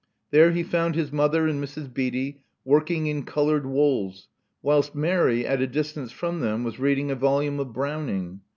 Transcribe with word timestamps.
There 0.31 0.49
he 0.51 0.63
found 0.63 0.95
his 0.95 1.11
mother 1.11 1.47
and 1.47 1.63
Mrs. 1.63 1.93
Beatty 1.93 2.41
working 2.65 3.05
in 3.05 3.21
colored 3.21 3.67
wools, 3.67 4.29
whilst 4.63 4.95
Mary, 4.95 5.45
at 5.45 5.61
a 5.61 5.67
distance 5.67 6.11
from 6.11 6.39
them, 6.39 6.63
was 6.63 6.79
reading 6.79 7.11
a 7.11 7.15
volume 7.15 7.59
of 7.59 7.71
Browning. 7.71 8.41